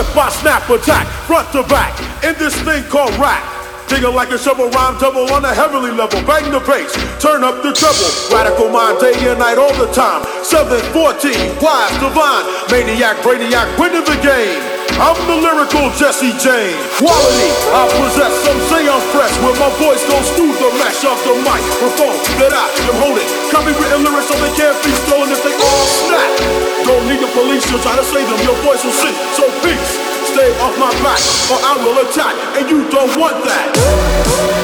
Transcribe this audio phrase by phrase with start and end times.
[0.00, 3.42] Flip by snap attack, front to back, in this thing called rap.
[3.88, 6.22] Digging like a shovel, rhyme double on a heavenly level.
[6.22, 8.10] Bang the bass, turn up the treble.
[8.32, 10.22] Radical mind day and night all the time.
[10.44, 14.69] 714, wise, divine, maniac, brainiac, winning the game.
[15.00, 16.76] I'm the lyrical Jesse James.
[17.00, 19.32] Quality I possess, some say I'm fresh.
[19.40, 23.24] When my voice goes through the mesh of the microphone that I am holding.
[23.48, 26.30] Copywritten lyrics so they can't be stolen if they all snap.
[26.84, 28.44] Don't need the police to try to save them.
[28.44, 29.96] Your voice will sink, so peace.
[30.36, 34.59] Stay off my back or I will attack, and you don't want that.